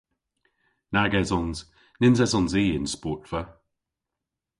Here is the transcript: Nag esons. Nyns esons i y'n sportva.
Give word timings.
Nag 0.93 1.13
esons. 1.21 1.59
Nyns 1.99 2.19
esons 2.25 2.51
i 2.63 2.65
y'n 2.73 2.85
sportva. 2.95 3.41